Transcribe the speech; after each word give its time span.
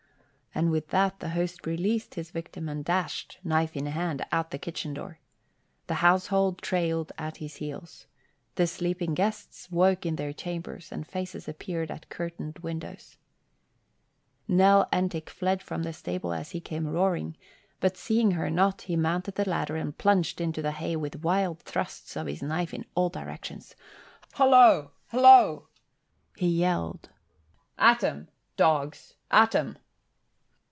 And 0.53 0.69
with 0.69 0.89
that 0.89 1.21
the 1.21 1.29
host 1.29 1.65
released 1.65 2.15
his 2.15 2.31
victim 2.31 2.67
and 2.67 2.83
dashed, 2.83 3.39
knife 3.41 3.77
in 3.77 3.85
hand, 3.85 4.25
out 4.33 4.51
the 4.51 4.59
kitchen 4.59 4.93
door. 4.93 5.17
The 5.87 5.93
household 6.03 6.61
trailed 6.61 7.13
at 7.17 7.37
his 7.37 7.55
heels. 7.55 8.05
The 8.55 8.67
sleeping 8.67 9.13
guests 9.13 9.71
woke 9.71 10.05
in 10.05 10.17
their 10.17 10.33
chambers 10.33 10.91
and 10.91 11.07
faces 11.07 11.47
appeared 11.47 11.89
at 11.89 12.09
curtained 12.09 12.59
windows. 12.59 13.15
Nell 14.45 14.89
Entick 14.91 15.29
fled 15.29 15.63
from 15.63 15.83
the 15.83 15.93
stable 15.93 16.33
as 16.33 16.51
he 16.51 16.59
came 16.59 16.85
roaring, 16.85 17.37
but 17.79 17.95
seeing 17.95 18.31
her 18.31 18.49
not, 18.49 18.81
he 18.81 18.97
mounted 18.97 19.35
the 19.35 19.49
ladder 19.49 19.77
and 19.77 19.97
plunged 19.97 20.41
into 20.41 20.61
the 20.61 20.73
hay 20.73 20.97
with 20.97 21.23
wild 21.23 21.59
thrusts 21.61 22.17
of 22.17 22.27
his 22.27 22.43
knife 22.43 22.73
in 22.73 22.85
all 22.93 23.07
directions. 23.07 23.73
"Hollo! 24.33 24.91
Hollo!" 25.11 25.69
he 26.35 26.49
yelled. 26.49 27.07
"At 27.77 28.03
'em, 28.03 28.27
dogs, 28.57 29.13
at 29.31 29.55
'em!" 29.55 29.77